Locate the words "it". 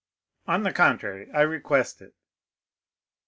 2.01-2.15